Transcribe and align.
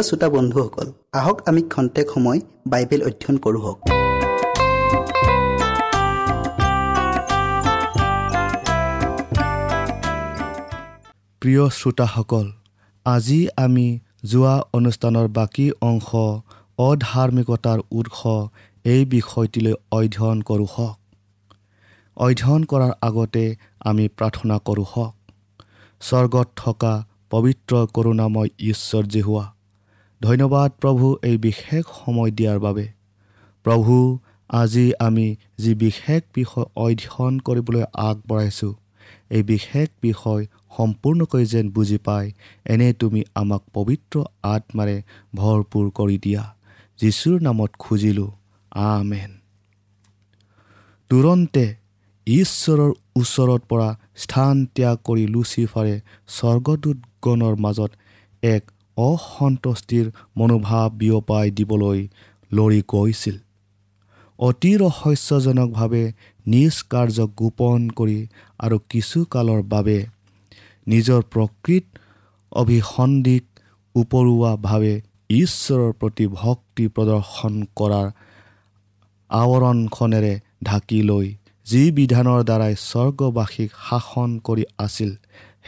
প্ৰিয় 0.00 0.12
শ্ৰোতা 0.12 0.28
বন্ধুসকল 0.28 0.88
আহক 1.12 1.38
আমি 1.48 1.62
খন্তেক 1.62 2.06
সময় 2.14 2.40
বাইবেল 2.66 3.00
অধ্যয়ন 3.02 3.36
কৰোঁ 3.44 3.60
হওক। 3.64 3.78
প্ৰিয় 11.42 11.64
শ্ৰোতাসকল 11.78 12.46
আজি 13.06 13.40
আমি 13.56 13.86
যোৱা 14.24 14.54
অনুষ্ঠানৰ 14.72 15.26
বাকী 15.28 15.66
অংশ 15.90 16.08
অধাৰ্মিকতাৰ 16.78 17.78
উৎস 17.98 18.20
এই 18.84 19.02
বিষয়টিলৈ 19.04 19.74
অধ্যয়ন 19.92 20.38
কৰোঁ 20.42 20.68
হওক। 20.74 20.96
অধ্যয়ন 22.16 22.62
কৰাৰ 22.64 22.92
আগতে 23.08 23.44
আমি 23.90 24.04
প্ৰাৰ্থনা 24.16 24.56
কৰোঁ 24.64 24.86
হওক। 24.92 25.14
স্বৰ্গত 26.00 26.48
থকা 26.56 26.92
পবিত্ৰ 27.30 27.72
কৰোণাময় 27.94 28.50
ঈশ্বৰ 28.70 29.04
হোৱা 29.28 29.46
ধন্যবাদ 30.20 30.70
প্ৰভু 30.80 31.06
এই 31.22 31.36
বিশেষ 31.46 31.84
সময় 32.00 32.30
দিয়াৰ 32.38 32.58
বাবে। 32.58 32.86
প্ৰভু 33.64 33.94
আজি 34.50 34.86
আমি 35.06 35.26
যি 35.62 35.72
বিশেষ 35.84 36.22
বিষয় 36.34 36.66
অধ্যয়ন 36.84 37.34
কৰিবলৈ 37.46 37.84
আগবঢ়াইছোঁ 38.08 38.74
এই 39.36 39.42
বিশেষ 39.42 39.88
বিষয় 40.02 40.42
সম্পূৰ্ণকৈ 40.76 41.44
যেন 41.52 41.66
বুজি 41.70 41.98
পাই 42.06 42.26
এনে 42.72 42.88
তুমি 42.92 43.20
আমাক 43.34 43.62
পবিত্ৰ 43.74 44.16
আত্মাৰে 44.54 44.96
ভৰপূৰ 45.34 45.86
কৰি 45.98 46.16
দিয়া 46.24 46.44
যীশুৰ 46.98 47.38
নামত 47.46 47.72
খুজিলোঁ 47.78 48.30
আমেন। 48.72 49.30
তুৰন্তে 51.10 51.64
ঈশ্বৰৰ 52.26 52.92
ওচৰত 53.16 53.62
পৰা 53.70 53.88
স্থান 54.22 54.56
ত্যাগ 54.74 54.96
কৰি 55.04 55.24
লুচিফাৰে 55.34 55.94
স্বৰ্গদূতগণৰ 56.36 57.54
মাজত 57.64 57.90
এক 58.42 58.62
অসন্তুষ্টিৰ 59.02 60.06
মনোভাৱ 60.38 60.86
বিয়পাই 61.00 61.46
দিবলৈ 61.58 62.00
লৰি 62.50 62.80
গৈছিল। 62.92 63.36
অতি 64.38 64.72
ৰহস্যজনকভাৱে 64.82 66.04
নিজ 66.46 66.74
কাৰ্য 66.92 67.18
গোপন 67.40 67.80
কৰি 67.98 68.18
আৰু 68.64 68.76
কিছু 68.92 69.18
কালৰ 69.34 69.60
বাবে 69.72 69.98
নিজৰ 70.86 71.20
প্ৰকৃত 71.32 71.84
অভিসন্ধিক 72.52 73.44
উপৰুৱাভাৱে 73.94 74.94
ঈশ্বৰৰ 75.32 75.92
প্ৰতি 76.00 76.26
ভক্তি 76.34 76.84
প্ৰদৰ্শন 76.96 77.54
কৰাৰ 77.78 78.08
আৱৰণখনেৰে 79.30 80.34
ঢাকি 80.64 81.00
লৈ 81.10 81.26
যি 81.66 81.82
বিধানৰ 81.98 82.40
দ্বাৰাই 82.48 82.74
স্বৰ্গবাসীক 82.82 83.70
শাসন 83.86 84.30
কৰি 84.46 84.64
আছিল 84.86 85.10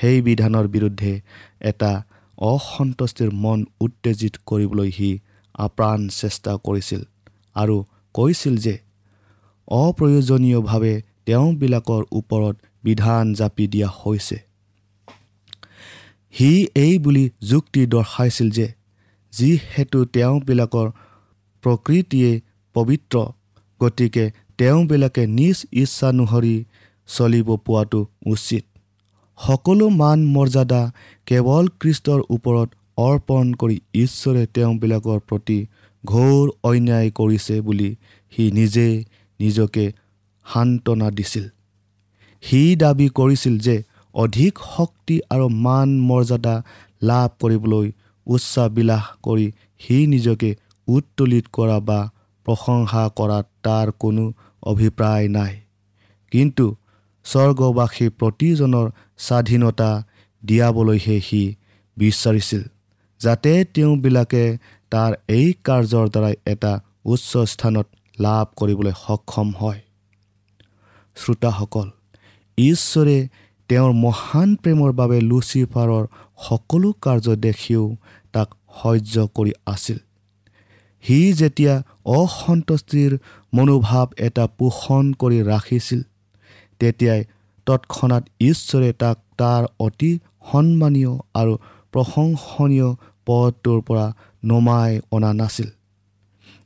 সেই 0.01 0.19
বিধানৰ 0.29 0.67
বিৰুদ্ধে 0.75 1.13
এটা 1.71 1.93
অসন্তুষ্টিৰ 2.43 3.31
মন 3.43 3.61
উত্তেজিত 3.81 4.35
কৰিবলৈ 4.47 4.91
সি 4.91 5.11
আপ্ৰাণ 5.59 6.01
চেষ্টা 6.21 6.53
কৰিছিল 6.67 7.03
আৰু 7.57 7.77
কৈছিল 8.15 8.55
যে 8.65 8.75
অপ্ৰয়োজনীয়ভাৱে 9.69 10.95
তেওঁবিলাকৰ 11.27 12.03
ওপৰত 12.13 12.57
বিধান 12.85 13.25
জাপি 13.35 13.67
দিয়া 13.67 13.89
হৈছে। 14.01 14.39
সি 16.35 16.51
এই 16.75 16.95
বুলি 16.99 17.25
যুক্তি 17.51 17.83
দৰ্শাইছিল 17.87 18.49
যে 18.51 18.67
যিহেতু 19.33 19.99
তেওঁবিলাকৰ 20.15 20.89
প্ৰকৃতিয়ে 21.65 22.31
পবিত্ৰ 22.75 23.17
গতিকে 23.81 24.25
তেওঁবিলাকে 24.59 25.23
নিজ 25.39 25.59
ইচ্ছানুসৰি 25.83 26.57
চলিব 27.09 27.49
পোৱাটো 27.67 28.01
উচিত। 28.27 28.65
সকলো 29.39 29.87
মান 30.01 30.19
মৰ্যাদা 30.27 30.83
কেৱল 31.27 31.65
কৃষ্টৰ 31.81 32.21
ওপৰত 32.31 32.69
অৰ্পণ 32.99 33.55
কৰি 33.55 33.77
ঈশ্বৰে 33.95 34.43
তেওঁবিলাকৰ 34.55 35.19
প্ৰতি 35.29 35.59
ঘোৰ 36.05 36.45
অন্যায় 36.63 37.11
কৰিছে 37.11 37.57
বুলি 37.61 37.91
সি 38.33 38.45
নিজে 38.53 38.87
নিজকে 39.41 39.85
সান্তনা 40.47 41.09
দিছিল। 41.11 41.45
সি 42.43 42.61
দাবী 42.77 43.09
কৰিছিল 43.19 43.55
যে 43.59 43.77
অধিক 44.15 44.53
শক্তি 44.77 45.17
আৰু 45.31 45.47
মান 45.65 45.89
মৰ্যাদা 46.01 46.55
লাভ 47.03 47.29
কৰিবলৈ 47.41 47.87
উচ্চাবিলাস 48.27 49.05
কৰি 49.23 49.47
সি 49.81 49.97
নিজকে 50.07 50.51
উত্তোলিত 50.89 51.45
কৰা 51.53 51.79
বা 51.89 52.01
প্ৰশংসা 52.47 53.03
কৰাত 53.19 53.47
তাৰ 53.63 53.87
কোনো 54.03 54.25
অভিপ্ৰায় 54.63 55.29
নাই। 55.29 55.53
কিন্তু 56.33 56.67
স্বৰ্গবাসী 57.27 58.07
প্ৰতিজনৰ 58.21 58.87
স্বাধীনতা 59.27 59.91
দিয়াবলৈহে 60.43 61.17
সি 61.29 61.43
বিচাৰিছিল 61.97 62.63
যাতে 63.21 63.53
তেওঁবিলাকে 63.75 64.45
তাৰ 64.93 65.13
এই 65.39 65.49
কাৰ্যৰ 65.67 66.07
দ্বাৰাই 66.15 66.35
এটা 66.53 66.73
উচ্চ 67.13 67.31
স্থানত 67.53 67.87
লাভ 68.19 68.47
কৰিবলৈ 68.59 68.95
সক্ষম 69.05 69.49
হয়। 69.61 69.81
শ্ৰোতাসকল 71.17 71.89
ঈশ্বৰে 72.59 73.19
তেওঁৰ 73.71 73.93
মহান 74.05 74.49
প্ৰেমৰ 74.63 74.91
বাবে 75.01 75.19
লুচিফাৰৰ 75.31 76.05
সকলো 76.47 76.89
কাৰ্য 77.05 77.27
দেখিও 77.47 77.85
তাক 78.35 78.49
সহ্য 78.81 79.15
কৰি 79.37 79.53
আছিল। 79.67 79.99
সি 81.05 81.19
যেতিয়া 81.41 81.75
অসন্তুষ্টিৰ 82.19 83.13
মনোভাৱ 83.53 84.09
এটা 84.27 84.45
পোষণ 84.59 85.05
কৰি 85.21 85.39
ৰাখিছিল 85.43 86.01
তেতিয়াই 86.81 87.21
তৎক্ষণাত 87.67 88.25
ঈশ্বৰে 88.41 88.91
তাক 88.93 89.17
তাৰ 89.39 89.63
অতি 89.79 90.13
সন্মানীয় 90.51 91.13
আৰু 91.35 91.53
প্ৰশংসনীয় 91.93 92.89
পদটোৰ 93.27 93.79
পৰা 93.83 94.07
নমাই 94.45 94.93
অনা 95.13 95.31
নাছিল। 95.33 95.69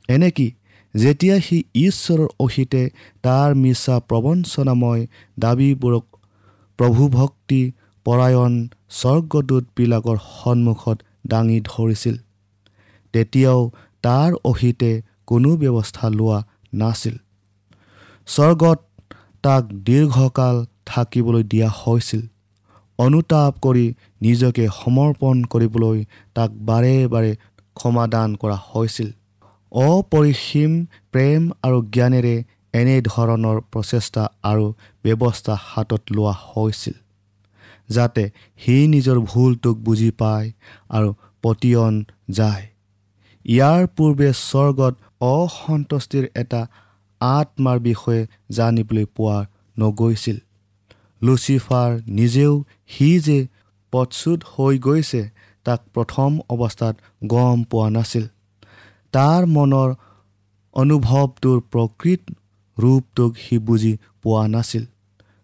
এনেকি 0.09 0.47
যেতিয়া 0.93 1.35
সি 1.39 1.57
ঈশ্বৰৰ 1.75 2.27
অহিতে 2.39 2.83
তাৰ 3.23 3.49
মিছা 3.55 3.95
প্ৰবঞ্চনাময় 4.09 5.03
দাবীবোৰক 5.39 6.05
প্ৰভুভক্তি 6.79 7.61
পৰায়ণ 8.05 8.53
স্বৰ্গদূতবিলাকৰ 8.99 10.17
সন্মুখত 10.33 10.97
দাঙি 11.27 11.59
ধৰিছিল 11.61 12.15
তেতিয়াও 13.13 13.61
তাৰ 14.03 14.31
অহিতে 14.43 14.91
কোনো 15.27 15.49
ব্যৱস্থা 15.57 16.05
লোৱা 16.09 16.39
নাছিল। 16.73 17.15
স্বৰ্গত 18.27 18.79
তাক 19.43 19.63
দীৰ্ঘকাল 19.87 20.57
থাকিবলৈ 20.87 21.43
দিয়া 21.51 21.69
হৈছিল। 21.79 22.21
অনুতাপ 22.99 23.53
কৰি 23.61 23.85
নিজকে 24.21 24.65
সমৰ্পণ 24.75 25.35
কৰিবলৈ 25.53 25.97
তাক 26.35 26.51
বাৰে 26.69 26.95
বাৰে 27.07 27.31
ক্ষমাদান 27.75 28.29
কৰা 28.41 28.57
হৈছিল। 28.69 29.09
অপৰিসীম 29.71 30.71
প্ৰেম 31.13 31.41
আৰু 31.63 31.77
জ্ঞানেৰে 31.95 32.35
এনেধৰণৰ 32.73 33.57
প্ৰচেষ্টা 33.71 34.23
আৰু 34.43 34.65
ব্যৱস্থা 35.05 35.53
হাতত 35.65 36.03
লোৱা 36.15 36.33
হৈছিল 36.45 36.95
যাতে 37.89 38.23
সি 38.59 38.75
নিজৰ 38.87 39.17
ভুলটোক 39.29 39.75
বুজি 39.85 40.09
পায় 40.21 40.47
আৰু 40.89 41.09
পতিয়ন 41.43 41.93
যায়। 42.29 42.65
ইয়াৰ 43.45 43.81
পূৰ্বে 43.95 44.29
স্বৰ্গত 44.39 44.93
অসন্তুষ্টিৰ 45.27 46.25
এটা 46.35 46.61
আত্মাৰ 47.21 47.77
বিষয়ে 47.79 48.21
জানিবলৈ 48.49 49.05
পোৱা 49.15 49.37
নগৈছিল। 49.77 50.37
লুচিফাৰ 51.21 51.91
নিজেও 52.17 52.53
সি 52.87 53.09
যে 53.19 53.39
পদচ্যুত 53.93 54.39
হৈ 54.53 54.75
গৈছে 54.77 55.21
তাক 55.65 55.79
প্ৰথম 55.93 56.31
অৱস্থাত 56.53 56.95
গম 57.27 57.57
পোৱা 57.71 57.87
নাছিল। 57.89 58.25
তাৰ 59.13 59.41
মনৰ 59.55 59.89
অনুভৱটোৰ 60.75 61.57
প্ৰকৃত 61.71 62.21
ৰূপটোক 62.77 63.31
সি 63.43 63.55
বুজি 63.57 63.93
পোৱা 64.23 64.43
নাছিল 64.47 64.83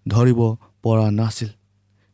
ধৰিব 0.05 0.39
পৰা 0.83 1.07
নাছিল। 1.11 1.49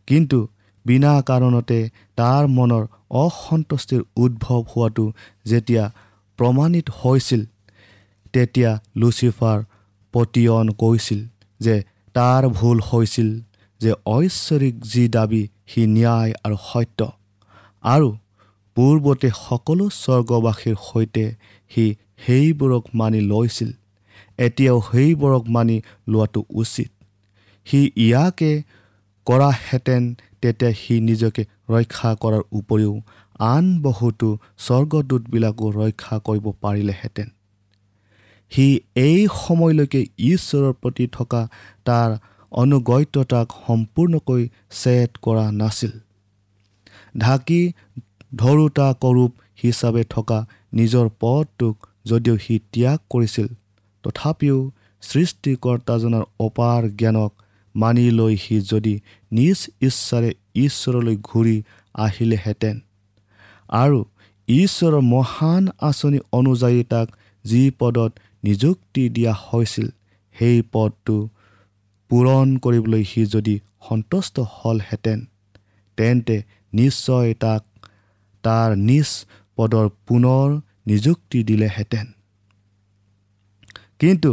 কিন্তু 0.08 0.40
বিনা 0.86 1.14
কাৰণতে 1.22 1.80
তাৰ 2.16 2.44
মনৰ 2.48 2.84
অসন্তুষ্টিৰ 3.24 4.02
উদ্ভৱ 4.16 4.62
হোৱাটো 4.72 5.06
যেতিয়া 5.46 5.84
প্ৰমাণিত 6.40 6.88
হৈছিল 7.00 7.42
তেতিয়া 8.34 8.72
লুচিফাৰ 8.96 9.60
পতিয়ন 10.14 10.68
কৈছিল 10.82 11.20
যে 11.60 11.76
তাৰ 12.16 12.44
ভুল 12.58 12.78
হৈছিল। 12.90 13.30
যে 13.82 13.92
ঐশ্বৰিক 14.06 14.76
যি 14.92 15.04
দাবী 15.08 15.44
সি 15.68 15.82
ন্যায় 15.88 16.32
আৰু 16.44 16.58
সত্য। 16.70 17.00
আৰু 17.84 18.10
পূৰ্বতে 18.78 19.30
সকলো 19.46 19.86
স্বৰ্গবাসীৰ 19.96 20.78
সৈতে 20.84 21.26
সি 21.72 21.86
সেইবোৰক 22.26 22.84
মানি 22.94 23.22
লৈছিল। 23.22 23.70
এতিয়াও 24.38 24.80
সেইবোৰক 24.92 25.44
মানি 25.48 25.78
লোৱাটো 26.08 26.42
উচিত। 26.62 26.90
সি 27.68 27.80
ইয়াকে 27.98 28.52
কৰাহেঁতেন 29.28 30.04
তেতিয়া 30.42 30.72
সি 30.74 30.96
নিজকে 31.00 31.44
ৰক্ষা 31.70 32.12
কৰাৰ 32.22 32.44
উপৰিও 32.52 32.94
আন 33.50 33.66
বহুতো 33.82 34.28
স্বৰ্গদূতবিলাকো 34.58 35.66
ৰক্ষা 35.72 36.16
কৰিব 36.20 36.46
পাৰিলেহেঁতেন। 36.62 37.28
সি 38.52 38.66
এই 38.96 39.20
সময়লৈকে 39.36 40.02
ঈশ্বৰৰ 40.32 40.74
প্ৰতি 40.82 41.06
থকা 41.08 41.42
তাৰ 41.86 42.10
অনুগত্যতাক 42.52 43.48
সম্পূৰ্ণকৈ 43.68 44.50
ছেট 44.72 45.18
কৰা 45.22 45.52
নাছিল। 45.52 45.92
ঢাকি 47.18 47.62
ধৰোতা 48.36 48.94
কৰোপ 49.02 49.32
হিচাপে 49.64 50.04
থকা 50.10 50.46
নিজৰ 50.74 51.10
পদটোক 51.20 51.76
যদিও 52.06 52.38
সি 52.38 52.60
ত্যাগ 52.74 53.00
কৰিছিল 53.10 53.48
তথাপিও 54.04 54.72
সৃষ্টিকৰ্তাজনৰ 55.02 56.24
অপাৰ 56.40 56.90
জ্ঞানক 56.90 57.32
মানি 57.76 58.12
লৈ 58.12 58.36
সি 58.38 58.62
যদি 58.62 58.94
নিজ 59.32 59.60
ইচ্ছাৰে 59.82 60.32
ঈশ্বৰলৈ 60.56 61.18
ঘূৰি 61.24 61.64
আহিলেহেঁতেন 61.96 62.80
আৰু 63.70 64.00
ঈশ্বৰৰ 64.48 65.02
মহান 65.02 65.70
আঁচনি 65.82 66.20
অনুযায়ী 66.32 66.84
তাক 66.84 67.08
যি 67.46 67.72
পদত 67.80 68.12
নিযুক্তি 68.44 69.10
দিয়া 69.10 69.34
হৈছিল 69.34 69.88
সেই 70.36 70.62
পদটো 70.72 71.28
পূৰণ 72.10 72.48
কৰিবলৈ 72.58 73.04
সি 73.04 73.22
যদি 73.26 73.56
সন্তুষ্ট 73.90 74.36
হ'লহেঁতেন 74.54 75.20
তেন্তে 75.98 76.38
নিশ্চয় 76.74 77.34
তাক 77.34 77.64
তাৰ 78.44 78.70
নিজ 78.90 79.10
পদৰ 79.58 79.88
পুনৰ 80.08 80.48
নিযুক্তি 80.88 81.40
দিলেহেঁতেন। 81.44 82.06
কিন্তু 84.00 84.32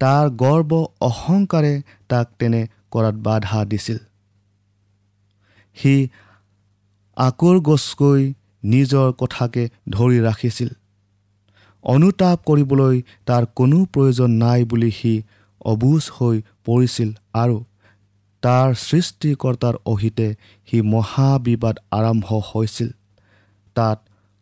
তাৰ 0.00 0.24
গৰ্ব 0.42 0.72
অহংকাৰে 1.00 1.74
তাক 2.08 2.26
তেনে 2.38 2.60
কৰাত 2.90 3.16
বাধা 3.26 3.64
দিছিল। 3.64 3.98
সি 5.76 5.94
আকুৰ 7.16 7.56
গছকৈ 7.60 8.22
নিজৰ 8.64 9.08
কথাকে 9.12 9.62
ধৰি 9.88 10.18
ৰাখিছিল। 10.20 10.70
অনুতাপ 11.84 12.38
কৰিবলৈ 12.44 12.96
তাৰ 13.26 13.44
কোনো 13.54 13.78
প্ৰয়োজন 13.84 14.30
নাই 14.44 14.64
বুলি 14.64 14.90
সি 14.90 15.14
অবুজ 15.64 16.02
হৈ 16.14 16.36
পৰিছিল 16.70 17.10
আৰু 17.42 17.58
তাৰ 18.42 18.74
সৃষ্টিকৰ্তাৰ 18.82 19.78
অহিতে 19.92 20.28
সি 20.68 20.78
মহাবিবাদ 20.90 21.76
আৰম্ভ 21.98 22.26
হৈছিল। 22.48 22.90
তাত 23.76 23.98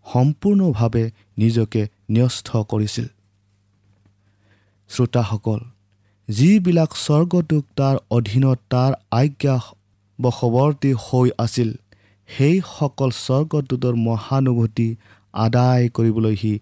সম্পূৰ্ণভাৱে 0.06 1.04
নিজকে 1.38 1.82
ন্যস্ত 2.10 2.48
কৰিছিল। 2.70 3.06
শ্ৰোতাসকল 4.90 5.60
যিবিলাক 6.28 6.90
স্বৰ্গটোক 7.02 7.64
তাৰ 7.76 7.96
অধীনত 8.10 8.58
তাৰ 8.72 8.92
আজ্ঞা 9.12 9.56
বশৱৰ্তী 10.18 10.90
হৈ 11.04 11.28
আছিল 11.44 11.70
সেইসকল 12.28 13.10
স্বৰ্গদূতৰ 13.18 13.94
মহানুভূতি 14.06 14.88
আদায় 15.38 15.84
কৰিবলৈ 15.96 16.34
সি 16.42 16.52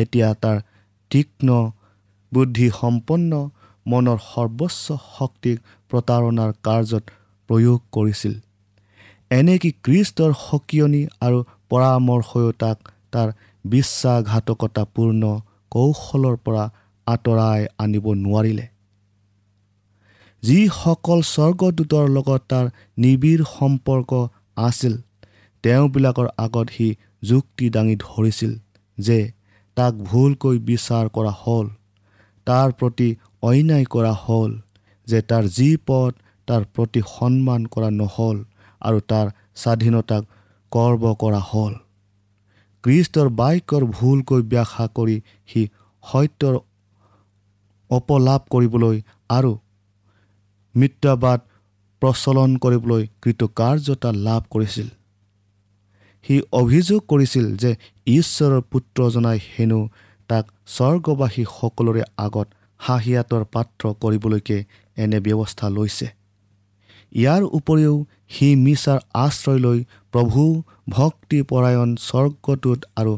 এতিয়া 0.00 0.28
তাৰ 0.42 0.58
তীক্ষ্ণ 1.10 1.48
বুদ্ধিসম্পন্ন 2.32 3.32
মনৰ 3.86 4.18
সৰ্বোচ্চ 4.30 4.84
শক্তিক 5.16 5.56
প্ৰতাৰণাৰ 5.90 6.50
কাৰ্যত 6.62 7.04
প্ৰয়োগ 7.50 7.78
কৰিছিল। 7.92 8.34
এনেকি 9.30 9.70
কৃষ্টৰ 9.84 10.32
সকিয়নি 10.40 11.02
আৰু 11.20 11.38
পৰামৰ্শও 11.70 12.52
তাক 12.62 12.78
তাৰ 13.12 13.28
বিশ্বাসঘাতকতাপূৰ্ণ 13.64 15.22
কৌশলৰ 15.72 16.36
পৰা 16.44 16.64
আঁতৰাই 17.06 17.60
আনিব 17.78 18.06
নোৱাৰিলে। 18.24 18.66
যিসকল 20.42 21.20
স্বৰ্গদূতৰ 21.34 22.04
লগত 22.08 22.40
তাৰ 22.48 22.66
নিবিড় 22.98 23.44
সম্পৰ্ক 23.50 24.10
আছিল 24.56 24.94
তেওঁবিলাকৰ 25.64 26.28
আগত 26.38 26.66
সি 26.70 26.88
যুক্তি 27.22 27.66
দাঙি 27.70 27.96
ধৰিছিল 27.96 28.52
যে 28.98 29.18
তাক 29.76 29.92
ভুলকৈ 30.08 30.56
বিচাৰ 30.68 31.04
কৰা 31.08 31.32
হ'ল। 31.42 31.66
তাৰ 32.46 32.68
প্ৰতি 32.72 33.08
অন্যায় 33.46 33.86
কৰা 33.92 34.12
হ'ল 34.24 34.52
যে 35.06 35.18
তাৰ 35.30 35.44
যি 35.56 35.70
পদ 35.88 36.12
তাৰ 36.48 36.62
প্ৰতি 36.74 37.00
সন্মান 37.14 37.62
কৰা 37.74 37.88
নহ'ল 38.00 38.38
আৰু 38.82 38.98
তাৰ 39.10 39.26
স্বাধীনতাক 39.62 40.22
কৰ্ব 40.72 41.02
কৰা 41.22 41.40
হ'ল। 41.50 41.74
কৃষ্টৰ 42.84 43.28
বাক্যৰ 43.40 43.82
ভুলকৈ 43.96 44.42
ব্যাখ্যা 44.52 44.86
কৰি 44.96 45.16
সি 45.48 45.62
সত্যৰ 46.04 46.54
অপলাভ 47.90 48.40
কৰিবলৈ 48.52 48.96
আৰু 49.30 49.52
মিত্ৰাবাদ 50.74 51.40
প্ৰচলন 52.02 52.50
কৰিবলৈ 52.64 53.02
কৃতকাৰ্যতা 53.22 54.10
লাভ 54.26 54.42
কৰিছিল। 54.54 54.88
সি 56.24 56.34
অভিযোগ 56.60 57.00
কৰিছিল 57.08 57.46
যে 57.62 57.70
ঈশ্বৰৰ 58.06 58.60
পুত্ৰজনাই 58.72 59.38
হেনো 59.48 59.80
তাক 60.30 60.44
স্বৰ্গবাসী 60.74 61.44
সকলোৰে 61.56 62.02
আগত 62.26 62.48
হাঁহিয়াতৰ 62.80 63.44
পাত্ৰ 63.44 63.82
কৰিবলৈকে 64.02 64.58
এনে 64.96 65.18
ব্যৱস্থা 65.20 65.66
লৈছে। 65.68 66.06
ইয়াৰ 67.12 67.42
উপৰিও 67.58 67.94
সি 68.28 68.48
মিছাৰ 68.56 68.98
আশ্ৰয় 69.14 69.58
লৈ 69.58 69.78
প্ৰভু 70.12 70.42
ভক্তিপৰায়ণ 70.88 71.90
স্বৰ্গটোত 72.08 72.80
আৰু 72.96 73.12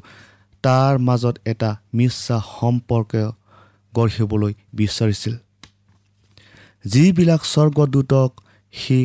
তাৰ 0.64 0.98
মাজত 0.98 1.36
এটা 1.46 1.70
মিছা 1.94 2.36
সম্পৰ্ক 2.60 3.12
গঢ়িবলৈ 3.94 4.52
বিচাৰিছিল। 4.74 5.34
যিবিলাক 6.84 7.42
স্বৰ্গদূতক 7.44 8.30
সি 8.74 8.98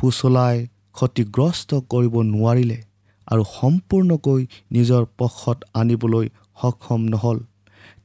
পুচলাই 0.00 0.56
ক্ষতিগ্ৰস্ত 0.92 1.70
কৰিব 1.92 2.14
নোৱাৰিলে 2.34 2.78
আৰু 3.28 3.42
সম্পূৰ্ণকৈ 3.58 4.40
নিজৰ 4.72 5.02
পক্ষত 5.18 5.58
আনিবলৈ 5.74 6.26
সক্ষম 6.62 7.00
নহ'ল 7.12 7.38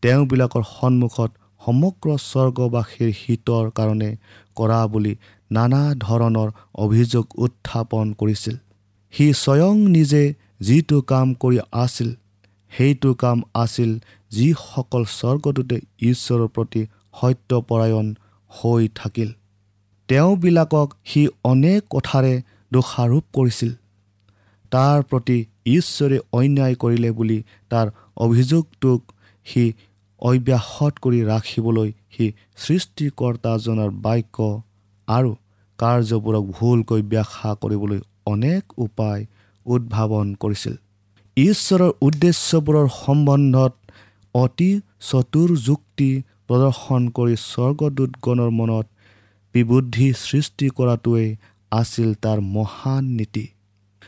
তেওঁবিলাকৰ 0.01 0.63
সন্মুখত 0.77 1.31
সমগ্ৰ 1.67 2.17
স্বৰ্গবাসীৰ 2.23 3.11
হিতৰ 3.21 3.71
কাৰণে 3.77 4.09
কৰা 4.55 4.81
বুলি 4.87 5.13
নানা 5.51 5.81
ধৰণৰ 5.95 6.49
অভিযোগ 6.85 7.25
উত্থাপন 7.37 8.13
কৰিছিল। 8.13 8.55
সি 9.13 9.25
স্বয়ং 9.33 9.75
নিজে 9.87 10.23
যিটো 10.59 11.01
কাম 11.01 11.33
কৰি 11.33 11.59
আছিল 11.71 12.09
সেইটো 12.71 13.13
কাম 13.13 13.41
আছিল 13.53 13.91
যিসকল 14.31 15.03
স্বৰ্গদূতে 15.19 15.77
ঈশ্বৰৰ 16.01 16.47
প্ৰতি 16.47 16.81
সত্যপৰায়ণ 17.19 18.07
হৈ 18.51 18.87
থাকিল। 18.95 19.29
তেওঁবিলাকক 20.09 20.87
সি 21.05 21.21
অনেক 21.43 21.79
কথাৰে 21.89 22.33
দোষাৰোপ 22.73 23.25
কৰিছিল। 23.33 23.71
তাৰ 24.71 25.03
প্ৰতি 25.03 25.37
ঈশ্বৰে 25.65 26.17
অন্যায় 26.31 26.75
কৰিলে 26.75 27.11
বুলি 27.11 27.43
তাৰ 27.69 27.87
অভিযোগটোক 28.17 29.01
সি 29.47 29.73
অব্যাহত 30.21 30.93
কৰি 31.03 31.19
ৰাখিবলৈ 31.31 31.89
সি 32.13 32.25
সৃষ্টিকৰ্তাজনৰ 32.63 33.91
বাক্য 34.05 34.37
আৰু 35.07 35.31
কাৰ্যবোৰক 35.79 36.45
ভুলকৈ 36.57 37.01
ব্যাখ্যা 37.11 37.51
কৰিবলৈ 37.61 37.99
অনেক 38.25 38.63
উপায় 38.77 39.21
উদ্ভাৱন 39.65 40.27
কৰিছিল। 40.41 40.75
ঈশ্বৰৰ 41.37 41.91
উদ্দেশ্যবোৰৰ 42.07 42.87
সম্বন্ধত 43.03 43.73
অতি 44.35 44.71
চতুৰ 45.01 45.49
যুক্তি 45.67 46.09
প্ৰদৰ্শন 46.47 47.01
কৰি 47.17 47.35
স্বৰ্গদূতগণৰ 47.43 48.51
মনত 48.59 48.85
বিবুদ্ধি 49.55 50.07
সৃষ্টি 50.25 50.67
কৰাটোৱেই 50.77 51.29
আছিল 51.71 52.09
তাৰ 52.23 52.39
মহান 52.55 53.03
নীতি। 53.17 53.45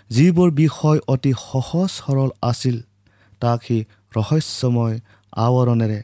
যিবোৰ 0.10 0.50
বিষয় 0.64 1.00
অতি 1.14 1.32
সহজ 1.46 1.90
সৰল 1.98 2.30
আছিল 2.42 2.78
তাক 3.42 3.60
সি 3.64 3.78
ৰহস্যময় 4.16 4.96
আৱৰণেৰে 5.34 6.00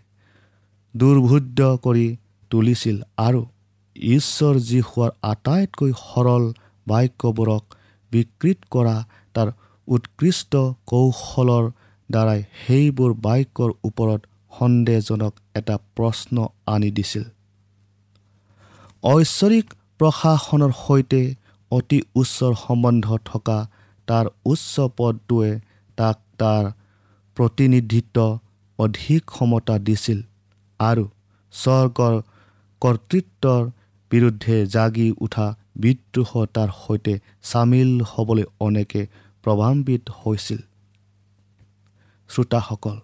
দুৰ্ভোদ্য 0.95 1.59
কৰি 1.77 2.17
তুলিছিল 2.51 2.97
আৰু 3.17 3.41
ঈশ্বৰ 3.95 4.55
যি 4.59 4.79
হোৱাৰ 4.79 5.11
আটাইতকৈ 5.21 5.91
সৰল 6.01 6.43
বাক্যবোৰক 6.87 7.63
বিকৃত 8.11 8.59
কৰা 8.71 8.95
তাৰ 9.33 9.51
উৎকৃষ্ট 9.87 10.55
কৌশলৰ 10.85 11.65
দ্বাৰাই 12.09 12.41
সেইবোৰ 12.67 13.11
বাক্যৰ 13.13 13.71
ওপৰত 13.83 14.21
সন্দেহজনক 14.59 15.33
এটা 15.55 15.75
প্ৰশ্ন 15.95 16.47
আনি 16.65 16.91
দিছিল। 16.91 17.23
ঐশ্বৰিক 19.03 19.65
প্ৰশাসনৰ 19.99 20.71
সৈতে 20.87 21.21
অতি 21.71 21.99
উচ্চৰ 22.15 22.53
সম্বন্ধ 22.55 23.05
থকা 23.25 23.57
তাৰ 24.07 24.25
উচ্চ 24.45 24.73
পদটোৱে 24.97 25.51
তাক 25.97 26.17
তাৰ 26.37 26.63
প্ৰতিনিধিত্ব 27.37 28.17
অধিক 28.79 29.21
ক্ষমতা 29.25 29.75
দিছিল 29.87 30.19
আৰু 30.79 31.03
স্বৰ্গৰ 31.53 32.15
কৰ্তৃত্বৰ 32.81 33.61
বিৰুদ্ধে 34.11 34.55
জাগি 34.65 35.07
উঠা 35.25 35.47
বিদ্ৰোহ 35.83 36.31
তাৰ 36.55 36.69
সৈতে 36.81 37.13
চামিল 37.43 37.91
হ'বলৈ 38.11 38.45
অনেকে 38.59 39.01
প্ৰভাৱান্বিত 39.43 40.03
হৈছিল। 40.19 40.61
শ্ৰোতাসকল 42.29 42.97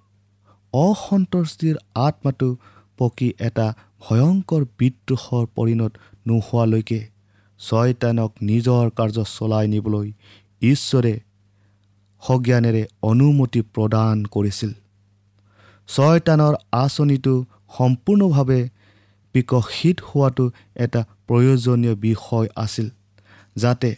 অসন্তুষ্টিৰ 0.74 1.75
আত্মাটো 2.06 2.50
পকি 2.98 3.30
এটা 3.48 3.68
ভয়ংকৰ 4.04 4.62
বিদ্ৰোহৰ 4.80 5.46
পৰিণত 5.56 5.94
নোহোৱালৈকে 6.28 7.00
ছয়তানক 7.60 8.32
নিজৰ 8.50 8.86
কাৰ্য 8.98 9.18
চলাই 9.36 9.66
নিবলৈ 9.68 10.08
ঈশ্বৰে 10.62 11.13
সজ্ঞানেৰে 12.24 12.84
অনুমতি 13.01 13.62
প্ৰদান 13.75 14.18
কৰিছিল। 14.25 14.72
ছয়তানৰ 15.90 16.54
আঁচনিটো 16.72 17.34
সম্পূৰ্ণভাৱে 17.78 18.62
বিকশিত 19.36 19.98
হোৱাটো 20.02 20.46
এটা 20.76 21.02
প্ৰয়োজনীয় 21.28 21.96
বিষয় 21.96 22.48
আছিল 22.56 22.88
যাতে 23.56 23.92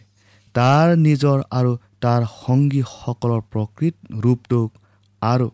তাৰ 0.54 0.86
নিজৰ 0.96 1.38
আৰু 1.50 1.72
তাৰ 2.00 2.22
সংগীসকলৰ 2.46 3.40
প্ৰকৃত 3.52 3.94
ৰূপটোক 4.24 4.68
আৰু 5.22 5.48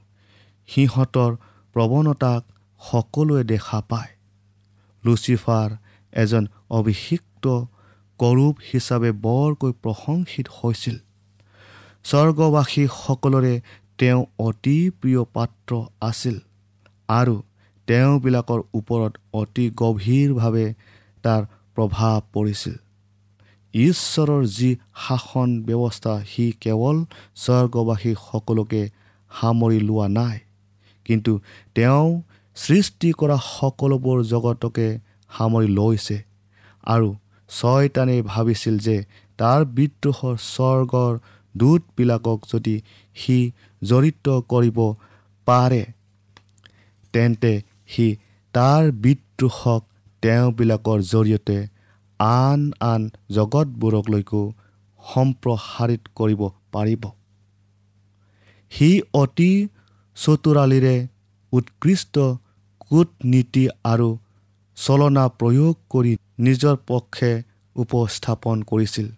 সিহঁতৰ 0.68 1.30
প্ৰৱণতাক 1.76 2.42
সকলোৱে 2.80 3.42
দেখা 3.44 3.78
পায়। 3.90 4.10
লুচিফাৰ 5.04 5.70
এজন 6.12 6.44
অভিষিক্ত 6.70 7.44
কৰূপ 8.20 8.54
হিচাপে 8.70 9.10
বৰকৈ 9.26 9.72
প্ৰশংসিত 9.82 10.46
হৈছিল। 10.58 10.96
স্বৰ্গবাসীসকলৰে 12.04 13.54
তেওঁ 14.00 14.20
অতি 14.38 14.76
প্ৰিয় 15.00 15.22
পাত্ৰ 15.36 15.70
আছিল 16.00 16.36
আৰু 17.08 17.34
তেওঁবিলাকৰ 17.88 18.60
ওপৰত 18.78 19.12
অতি 19.32 19.64
গভীৰভাৱে 19.80 20.66
তাৰ 21.24 21.42
প্ৰভাৱ 21.76 22.14
পৰিছিল। 22.34 22.76
ঈশ্বৰৰ 23.74 24.42
যি 24.56 24.70
শাসন 25.02 25.48
ব্যৱস্থা 25.66 26.14
সি 26.30 26.46
কেৱল 26.62 26.96
স্বৰ্গবাসীসকলোকে 27.42 28.82
সামৰি 29.30 29.78
লোৱা 29.88 30.06
নাই 30.16 30.38
কিন্তু 31.06 31.32
তেওঁ 31.76 32.08
সৃষ্টি 32.56 33.08
কৰা 33.20 33.36
সকলোবোৰ 33.48 34.18
জগতকে 34.32 34.88
সামৰি 35.30 35.68
লৈছে 35.78 36.16
আৰু 36.84 37.08
ছয়তানে 37.50 38.16
ভাবিছিল 38.32 38.76
যে 38.86 38.96
তাৰ 39.38 39.60
বিদ্ৰোহৰ 39.76 40.36
স্বৰ্গৰ 40.46 41.14
দূতবিলাকক 41.54 42.38
যদি 42.52 42.76
সি 43.16 43.38
জড়িত 43.82 44.26
কৰিব 44.52 44.78
পাৰে। 45.46 45.82
তেন্তে 47.14 47.52
সি 47.88 48.06
তাৰ 48.54 48.82
বিদ্ৰোহক 49.04 49.82
তেওঁবিলাকৰ 50.22 50.98
জৰিয়তে 51.12 51.58
আন 52.20 52.60
আন 52.86 53.02
জগতবোৰকলৈকো 53.34 54.42
সম্প্ৰসাৰিত 55.00 56.02
কৰিব 56.16 56.42
পাৰিব। 56.72 57.02
সি 58.72 58.90
অতি 59.14 59.52
চতুৰালিৰে 60.16 60.96
উৎকৃষ্ট 61.52 62.14
কূটনীতি 62.80 63.64
আৰু 63.84 64.08
চলনা 64.76 65.24
প্ৰয়োগ 65.40 65.74
কৰি 65.90 66.12
নিজৰ 66.46 66.76
পক্ষে 66.86 67.30
উপস্থাপন 67.76 68.56
কৰিছিল 68.62 69.08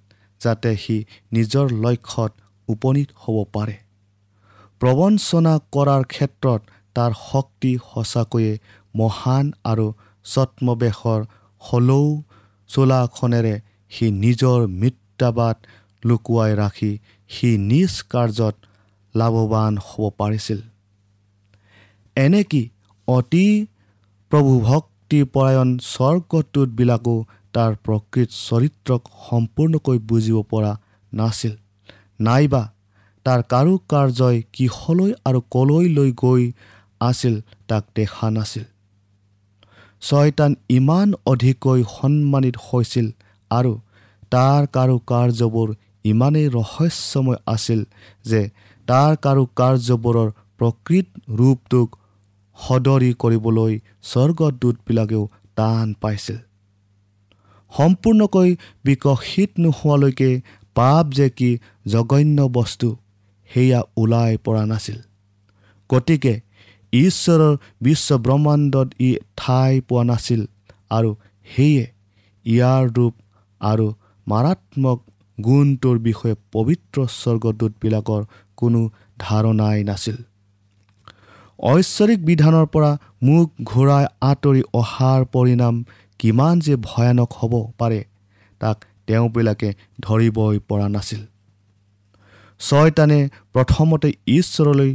যাতে 0.40 0.70
সি 0.77 0.96
নিজৰ 1.33 1.66
লক্ষ্যত 1.85 2.33
উপনীত 2.68 3.09
হ'ব 3.22 3.37
পাৰে। 3.53 3.77
প্ৰবঞ্চনা 4.83 5.51
কৰাৰ 5.75 6.05
ক্ষেত্ৰত 6.12 6.61
তাৰ 6.97 7.12
শক্তি 7.18 7.73
সঁচাকৈয়ে 7.90 8.53
মহান 8.95 9.53
আৰু 9.71 9.87
ছদ্মবেশৰ 10.27 11.21
হলৌ 11.62 12.07
চোলাখনেৰে 12.71 13.55
সি 13.92 14.07
নিজৰ 14.25 14.59
মিত্ৰাবাদ 14.81 15.57
লুকুৱাই 16.03 16.53
ৰাখি 16.62 16.90
সি 17.31 17.51
নিজ 17.71 17.92
কাৰ্যত 18.12 18.57
লাভৱান 19.14 19.73
হ'ব 19.87 20.11
পাৰিছিল। 20.18 20.61
এনেকি 22.16 22.62
অতি 23.09 23.47
প্ৰভুভক্তিপৰায়ণ 24.33 25.68
স্বৰ্গটোতবিলাকো 25.92 27.16
তাৰ 27.55 27.73
প্ৰকৃত 27.87 28.31
চৰিত্ৰক 28.40 29.03
সম্পূৰ্ণকৈ 29.25 29.99
বুজিব 30.11 30.38
পৰা 30.51 30.73
নাছিল 31.12 31.55
নাইবা 32.27 32.62
তাৰ 33.24 33.40
কাৰো 33.42 33.74
কাৰ্যই 33.88 34.42
কিহলৈ 34.52 35.12
আৰু 35.24 35.40
কলৈ 35.50 35.88
লৈ 35.88 36.12
গৈ 36.16 36.52
আছিল 37.00 37.35
তাক 37.68 37.85
দেখা 37.96 38.30
নাছিল। 38.30 38.64
ছয়তান 40.00 40.52
ইমান 40.68 41.08
অধিককৈ 41.26 41.80
সন্মানিত 41.98 42.56
হৈছিল 42.66 43.06
আৰু 43.50 43.72
তাৰ 44.30 44.62
কাৰো 44.66 44.96
কাৰ্যবোৰ 45.06 45.68
ইমানেই 46.04 46.48
ৰহস্যময় 46.48 47.38
আছিল 47.46 47.80
যে 48.24 48.40
তাৰ 48.88 49.12
কাৰো 49.16 49.44
কাৰ্যবোৰৰ 49.56 50.28
প্ৰকৃত 50.58 51.06
ৰূপটোক 51.38 51.88
সদৰি 52.58 53.11
কৰিবলৈ 53.14 53.72
স্বৰ্গদূতবিলাকেও 54.02 55.24
টান 55.56 55.94
পাইছিল। 56.00 56.38
সম্পূৰ্ণকৈ 57.72 58.56
বিকশিত 58.85 59.50
নোহোৱালৈকে 59.58 60.30
পাপ 60.74 61.04
যে 61.11 61.30
কি 61.30 61.50
জঘন্য 61.87 62.38
বস্তু 62.52 62.88
সেয়া 63.54 63.80
ওলাই 63.96 64.32
পৰা 64.44 64.62
নাছিল। 64.66 64.98
গতিকে 65.90 66.34
ঈশ্বৰৰ 66.92 67.54
বিশ্ব 67.82 68.08
ব্ৰহ্মাণ্ডত 68.24 68.88
ই 69.00 69.10
ঠাই 69.36 69.72
পোৱা 69.88 70.02
নাছিল 70.04 70.40
আৰু 70.90 71.10
সেয়ে 71.46 71.84
ইয়াৰ 72.46 72.84
ৰূপ 72.96 73.14
আৰু 73.60 73.86
মাৰাত্মক 74.26 74.98
গুণটোৰ 75.38 75.96
বিষয়ে 75.98 76.36
পবিত্ৰ 76.52 76.96
স্বৰ্গদূতবিলাকৰ 77.20 78.22
কোনো 78.56 78.80
ধাৰণাই 79.18 79.84
নাছিল। 79.84 80.16
ঐশ্বৰিক 81.58 82.20
বিধানৰ 82.24 82.66
পৰা 82.66 82.90
মুখ 83.22 83.46
ঘূৰাই 83.64 84.04
আঁতৰি 84.20 84.62
অহাৰ 84.72 85.20
পৰিণাম 85.34 85.74
কিমান 86.20 86.54
যে 86.60 86.74
ভয়ানক 86.76 87.30
হ'ব 87.38 87.52
পাৰে 87.78 88.00
তাক 88.60 88.76
তেওঁবিলাকে 89.06 89.68
ধৰিবই 90.00 90.58
পৰা 90.68 90.88
নাছিল। 90.88 91.22
ছয়তানে 92.68 93.20
প্ৰথমতে 93.53 94.09
ঈশ্বৰলৈ 94.38 94.90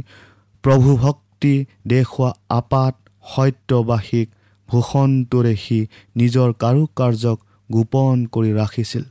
প্ৰভুভক্তি 0.64 1.54
দেখুওৱা 1.86 2.30
আপাত 2.58 2.94
সত্যবাসীক 3.32 4.28
ভূষণটোৰে 4.68 5.54
সি 5.64 5.78
নিজৰ 6.16 6.48
কাৰুকাৰ্যক 6.62 7.38
গোপন 7.70 8.16
কৰি 8.34 8.50
ৰাখিছিল। 8.52 9.04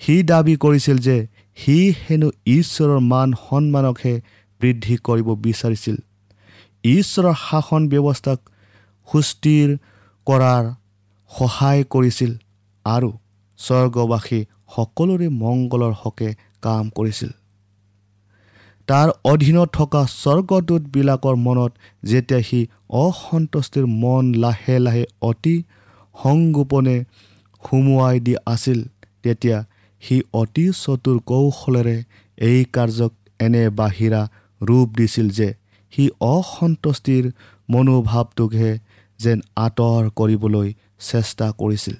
সি 0.00 0.14
দাবী 0.22 0.54
কৰিছিল 0.56 0.96
যে 0.98 1.16
সি 1.58 1.76
হেনো 2.02 2.28
ঈশ্বৰৰ 2.56 3.00
মান 3.12 3.28
সন্মানকহে 3.44 4.14
বৃদ্ধি 4.60 4.96
কৰিব 5.06 5.28
বিচাৰিছিল। 5.46 5.96
ঈশ্বৰৰ 6.84 7.34
শাসন 7.46 7.82
ব্যৱস্থাক 7.92 8.38
সুস্থিৰ 9.08 9.68
কৰাৰ 10.26 10.64
সহায় 11.30 11.82
কৰিছিল 11.94 12.32
আৰু 12.84 13.10
স্বৰ্গবাসী 13.58 14.40
সকলোৰে 14.74 15.28
মংগলৰ 15.42 15.94
হকে 16.02 16.28
কাম 16.66 16.84
কৰিছিল। 16.96 17.32
তাৰ 18.88 19.08
অধীনত 19.30 19.68
থকা 19.78 20.00
স্বৰ্গদূতবিলাকৰ 20.12 21.36
মনত 21.46 21.72
যেতিয়া 22.10 22.40
সি 22.48 22.60
অসন্তুষ্টিৰ 23.04 23.86
মন 24.02 24.24
লাহে 24.42 24.76
লাহে 24.78 25.04
অতি 25.30 25.56
সংগোপনে 26.14 26.96
সুমুৱাই 27.62 28.16
দি 28.26 28.34
আছিল 28.46 28.78
তেতিয়া 29.22 29.58
সি 30.02 30.16
অতি 30.40 30.64
চতুৰ 30.82 31.16
কৌশলেৰে 31.30 31.96
এই 32.38 32.58
কাৰ্যক 32.74 33.12
এনে 33.40 33.64
বাহিৰা 33.80 34.22
ৰূপ 34.60 34.88
দিছিল 34.98 35.26
যে 35.38 35.48
সি 35.92 36.04
অসন্তুষ্টিৰ 36.28 37.24
মনোভাৱটোকহে 37.68 38.72
যেন 39.20 39.38
আঁতৰ 39.64 40.02
কৰিবলৈ 40.18 40.68
চেষ্টা 41.10 41.46
কৰিছিল। 41.60 41.96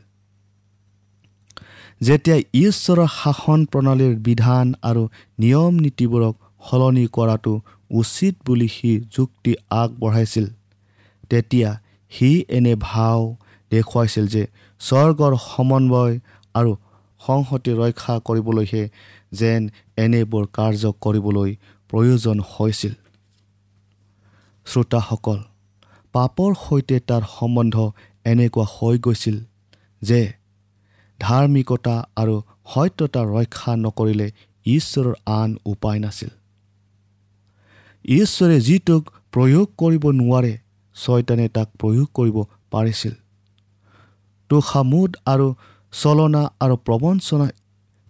যেতিয়া 2.00 2.36
ঈশ্বৰৰ 2.60 3.08
শাসন 3.12 3.60
প্ৰণালীৰ 3.72 4.14
বিধান 4.26 4.66
আৰু 4.88 5.02
নিয়ম 5.38 5.74
নীতিবোৰক 5.84 6.34
সলনি 6.68 7.06
কৰাটো 7.16 7.52
উচিত 8.00 8.34
বুলি 8.46 8.68
সি 8.68 8.92
যুক্তি 9.16 9.52
আগবঢ়াইছিল 9.80 10.46
তেতিয়া 11.30 11.70
সি 12.12 12.30
এনে 12.48 12.74
ভাও 12.80 13.22
দেখুৱাইছিল 13.72 14.26
যে 14.34 14.42
স্বৰ্গৰ 14.80 15.32
সমন্বয় 15.46 16.14
আৰু 16.54 16.72
সংহতি 17.20 17.72
ৰক্ষা 17.80 18.14
কৰিবলৈহে 18.26 18.82
যেন 19.38 19.60
এনেবোৰ 20.04 20.44
কাৰ্য 20.56 20.84
কৰিবলৈ 21.04 21.50
প্ৰয়োজন 21.90 22.36
হৈছিল। 22.52 22.94
শ্ৰোতাসকল 24.66 25.38
পাপৰ 26.14 26.50
সৈতে 26.64 26.96
তাৰ 27.08 27.22
সম্বন্ধ 27.36 27.76
এনেকুৱা 28.24 28.66
হৈ 28.74 28.96
গৈছিল 28.98 29.36
যে 30.02 30.20
ধাৰ্মিকতা 31.20 31.96
আৰু 32.16 32.34
সত্যতা 32.72 33.22
ৰক্ষা 33.34 33.72
নকৰিলে 33.76 34.28
ঈশ্বৰৰ 34.66 35.14
আন 35.38 35.50
উপায় 35.72 35.98
নাছিল। 35.98 36.30
ঈশ্বৰে 38.04 38.56
যিটোক 38.60 39.02
প্ৰয়োগ 39.32 39.66
কৰিব 39.80 40.04
নোৱাৰে 40.20 40.52
ছয়তানে 40.96 41.46
তাক 41.56 41.68
প্ৰয়োগ 41.80 42.08
কৰিব 42.18 42.36
পাৰিছিল। 42.70 43.14
তোষামোদ 44.50 45.10
আৰু 45.32 45.46
চলনা 45.92 46.42
আৰু 46.60 46.74
প্ৰবঞ্চনা 46.86 47.46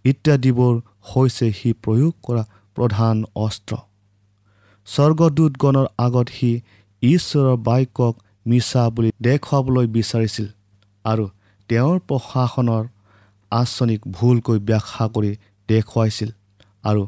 ইত্যাদিবোৰ 0.04 0.74
হৈছে 1.10 1.46
সি 1.58 1.70
প্ৰয়োগ 1.84 2.12
কৰা 2.22 2.42
প্ৰধান 2.76 3.16
অস্ত্ৰ। 3.44 3.74
স্বৰ্গদূতগণৰ 4.88 5.86
আগত 5.98 6.26
সি 6.28 6.50
ঈশ্বৰৰ 7.02 7.56
বাক্যক 7.68 8.14
মিছা 8.46 8.82
বুলি 8.90 9.10
দেখুৱাবলৈ 9.20 9.86
বিচাৰিছিল 9.96 10.46
আৰু 11.04 11.24
তেওঁৰ 11.70 11.96
প্ৰশাসনৰ 12.08 12.84
আঁচনিক 13.50 14.00
ভুলকৈ 14.10 14.58
ব্যাখ্যা 14.58 15.08
কৰি 15.08 15.36
দেখুৱাইছিল 15.68 16.30
আৰু 16.84 17.02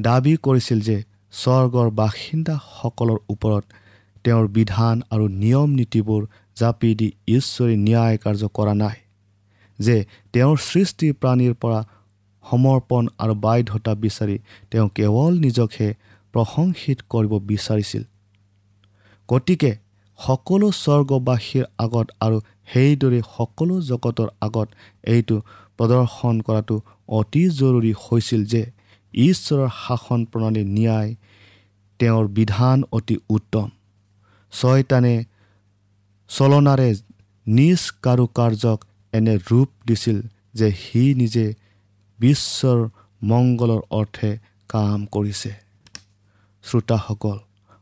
দাবী 0.00 0.36
কৰিছিল 0.36 0.80
যে 0.80 0.96
স্বৰ্গৰ 1.32 1.90
বাসিন্দাসকলৰ 1.90 3.18
ওপৰত 3.28 3.64
তেওঁৰ 4.24 4.48
বিধান 4.48 5.02
আৰু 5.10 5.28
নিয়ম 5.28 5.70
নীতিবোৰ 5.70 6.26
জাপি 6.56 6.94
দি 6.94 7.08
ঈশ্বৰে 7.28 7.76
ন্যায় 7.76 8.18
কাৰ্য 8.18 8.48
কৰা 8.54 8.74
নাই 8.74 8.96
যে 9.78 10.04
তেওঁৰ 10.32 10.56
সৃষ্টি 10.56 11.12
প্ৰাণীৰ 11.12 11.54
পৰা 11.54 11.80
সমৰ্পণ 12.44 13.08
আৰু 13.18 13.34
বাধ্যতা 13.34 13.94
বিচাৰি 13.94 14.38
তেওঁ 14.70 14.88
কেৱল 14.88 15.32
নিজকহে 15.38 15.88
প্ৰশংসিত 16.34 16.98
কৰিব 17.10 17.32
বিচাৰিছিল। 17.38 18.02
গতিকে 19.28 19.78
সকলো 20.18 20.70
স্বৰ্গবাসীৰ 20.70 21.64
আগত 21.78 22.06
আৰু 22.20 22.40
সেইদৰে 22.72 23.20
সকলো 23.36 23.80
জগতৰ 23.80 24.28
আগত 24.40 24.68
এইটো 25.02 25.36
প্ৰদৰ্শন 25.78 26.34
কৰাটো 26.46 26.76
অতি 27.18 27.44
জৰুৰী 27.60 27.92
হৈছিল 28.02 28.42
যে 28.44 28.62
ঈশ্বৰৰ 29.14 29.68
শাসন 29.82 30.20
প্ৰণালী 30.30 30.62
ন্যায় 30.76 31.10
তেওঁৰ 32.00 32.26
বিধান 32.38 32.78
অতি 32.96 33.16
উত্তম। 33.28 33.68
ছয়তানে 34.52 35.14
চলনাৰে 36.30 36.88
নিজ 37.46 37.80
কাৰুকাৰ্যক 38.04 38.78
এনে 39.12 39.34
ৰূপ 39.48 39.68
দিছিল 39.86 40.18
যে 40.54 40.68
সি 40.82 41.02
নিজে 41.14 41.46
বিশ্বৰ 42.18 42.78
মংগলৰ 43.22 43.82
অৰ্থে 43.90 44.30
কাম 44.68 45.00
কৰিছে। 45.14 45.52
শ্ৰোতাসকল 46.64 47.38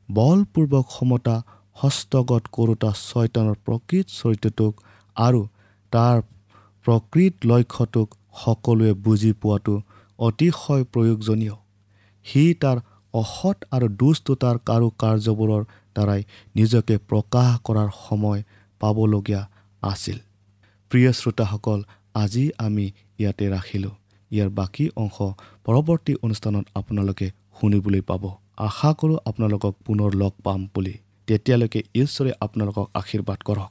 বলপূৰ্বক 0.08 0.86
সমতা 0.90 1.36
হস্তগত 1.76 2.42
কৰোঁতা 2.52 2.90
ছয়তানৰ 3.08 3.56
প্ৰকৃত 3.66 4.06
চৰিত্ৰটোক 4.18 4.72
আৰু 5.16 5.40
তাৰ 5.92 6.16
প্ৰকৃত 6.84 7.34
লক্ষ্যটোক 7.44 8.08
সকলোৱে 8.44 8.92
বুজি 8.92 9.32
পোৱাটো 9.32 9.74
অতিশয় 10.18 10.84
প্ৰয়োজনীয়। 10.92 11.56
সি 12.26 12.42
তাৰ 12.54 12.78
অসৎ 13.14 13.58
আৰু 13.70 13.86
দুষ্টতাৰ 14.00 14.56
কাৰু 14.68 14.86
কাৰ্যবোৰৰ 15.02 15.62
দ্বাৰাই 15.94 16.22
নিজকে 16.56 16.94
প্ৰকাশ 17.10 17.50
কৰাৰ 17.64 17.88
সময় 18.08 18.40
পাবলগীয়া 18.80 19.42
আছিল। 19.82 20.18
প্ৰিয় 20.90 21.12
শ্ৰোতাসকল 21.12 21.80
আজি 22.14 22.44
আমি 22.58 22.86
ইয়াতে 23.18 23.44
ৰাখিলোঁ। 23.50 23.94
ইয়াৰ 24.30 24.50
বাকী 24.50 24.84
অংশ 24.96 25.16
পৰৱৰ্তী 25.64 26.12
অনুষ্ঠানত 26.22 26.64
আপোনালোকে 26.74 27.26
শুনিবলৈ 27.60 28.00
পাব। 28.00 28.24
আশা 28.56 28.90
কৰোঁ 29.00 29.18
আপোনালোকক 29.26 29.74
পুনৰ 29.86 30.10
লগ 30.14 30.32
পাম 30.44 30.60
বুলি। 30.74 30.94
তেতিয়ালৈকে 31.26 31.80
ঈশ্বৰে 31.94 32.32
আপোনালোকক 32.40 32.86
আশীৰ্বাদ 32.94 33.38
কৰক। 33.44 33.70